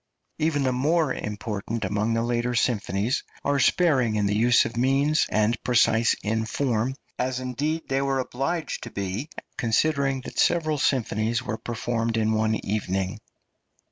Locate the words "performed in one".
11.55-12.55